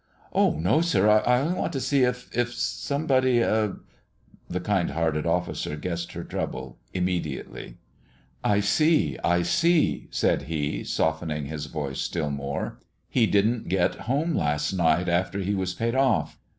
"Oh, 0.33 0.53
no, 0.55 0.81
sir! 0.81 1.07
I 1.07 1.39
only 1.41 1.53
want 1.53 1.73
to 1.73 1.79
see 1.79 2.01
if 2.05 2.35
if 2.35 2.55
somebody" 2.55 3.37
The 3.37 4.59
kind 4.63 4.89
hearted 4.89 5.27
officer 5.27 5.75
guessed 5.75 6.13
her 6.13 6.23
trouble 6.23 6.79
immediately. 6.91 7.77
"I 8.43 8.61
see, 8.61 9.19
I 9.23 9.43
see," 9.43 10.07
said 10.09 10.41
he, 10.49 10.83
softening 10.83 11.45
his 11.45 11.67
voice 11.67 11.99
still 12.01 12.31
more. 12.31 12.79
"He 13.09 13.27
didn't 13.27 13.69
get 13.69 13.93
home 14.09 14.33
last 14.33 14.73
night 14.73 15.07
after 15.07 15.37
he 15.37 15.53
was 15.53 15.75
paid 15.75 15.93
off. 15.93 16.39